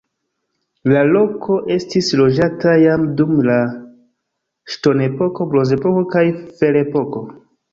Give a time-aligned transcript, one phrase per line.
[0.91, 3.59] La loko estis loĝata jam dum la
[4.77, 6.25] ŝtonepoko, bronzepoko kaj
[6.63, 7.27] ferepoko.